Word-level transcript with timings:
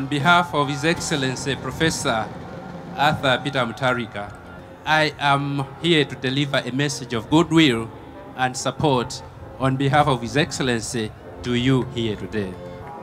behalf 0.00 0.54
of 0.54 0.68
His 0.68 0.86
Excellency 0.86 1.54
Professor 1.54 2.26
Arthur 2.96 3.38
Peter 3.44 3.58
Mutharika, 3.58 4.32
I 4.86 5.12
am 5.18 5.66
here 5.82 6.06
to 6.06 6.16
deliver 6.16 6.62
a 6.64 6.72
message 6.72 7.12
of 7.12 7.28
goodwill 7.28 7.90
and 8.36 8.56
support 8.56 9.22
on 9.60 9.76
behalf 9.76 10.08
of 10.08 10.22
His 10.22 10.38
Excellency 10.38 11.12
to 11.42 11.54
you 11.54 11.82
here 11.94 12.16
today. 12.16 12.54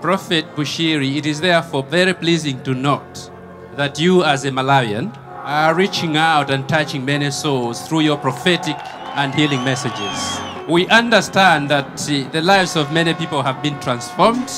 Prophet 0.00 0.44
Bushiri, 0.54 1.16
it 1.16 1.26
is 1.26 1.40
therefore 1.40 1.82
very 1.82 2.14
pleasing 2.14 2.62
to 2.62 2.72
note 2.72 3.32
that 3.74 3.98
you, 3.98 4.22
as 4.22 4.44
a 4.44 4.50
Malawian, 4.52 5.12
are 5.42 5.74
reaching 5.74 6.16
out 6.16 6.52
and 6.52 6.68
touching 6.68 7.04
many 7.04 7.32
souls 7.32 7.88
through 7.88 8.00
your 8.00 8.16
prophetic 8.16 8.76
and 9.16 9.34
healing 9.34 9.64
messages. 9.64 10.38
We 10.68 10.86
understand 10.86 11.68
that 11.70 11.86
uh, 11.86 12.30
the 12.30 12.42
lives 12.42 12.76
of 12.76 12.92
many 12.92 13.12
people 13.14 13.42
have 13.42 13.60
been 13.60 13.78
transformed 13.80 14.50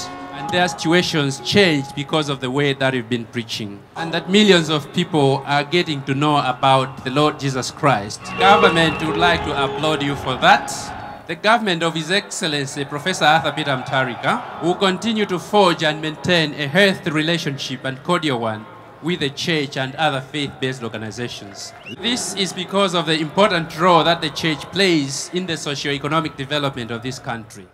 their 0.50 0.68
situations 0.68 1.40
changed 1.40 1.94
because 1.94 2.28
of 2.28 2.40
the 2.40 2.50
way 2.50 2.72
that 2.72 2.94
you've 2.94 3.08
been 3.08 3.26
preaching. 3.26 3.80
And 3.96 4.12
that 4.12 4.30
millions 4.30 4.68
of 4.70 4.92
people 4.92 5.42
are 5.46 5.64
getting 5.64 6.02
to 6.04 6.14
know 6.14 6.38
about 6.38 7.04
the 7.04 7.10
Lord 7.10 7.38
Jesus 7.38 7.70
Christ. 7.70 8.22
Government 8.38 9.04
would 9.06 9.16
like 9.16 9.44
to 9.44 9.64
applaud 9.64 10.02
you 10.02 10.14
for 10.16 10.36
that. 10.36 10.72
The 11.26 11.36
government 11.36 11.82
of 11.82 11.94
His 11.94 12.10
Excellency 12.10 12.84
Professor 12.86 13.26
Arthur 13.26 13.52
Peter 13.52 13.76
Mutharika 13.76 14.62
will 14.62 14.74
continue 14.74 15.26
to 15.26 15.38
forge 15.38 15.82
and 15.82 16.00
maintain 16.00 16.54
a 16.54 16.66
healthy 16.66 17.10
relationship 17.10 17.84
and 17.84 18.02
cordial 18.02 18.40
one 18.40 18.64
with 19.02 19.20
the 19.20 19.30
church 19.30 19.76
and 19.76 19.94
other 19.96 20.20
faith-based 20.20 20.82
organizations. 20.82 21.72
This 22.00 22.34
is 22.34 22.52
because 22.52 22.94
of 22.94 23.06
the 23.06 23.18
important 23.20 23.78
role 23.78 24.02
that 24.04 24.20
the 24.20 24.30
church 24.30 24.60
plays 24.72 25.30
in 25.34 25.46
the 25.46 25.56
socio-economic 25.56 26.36
development 26.36 26.90
of 26.90 27.02
this 27.02 27.18
country. 27.18 27.68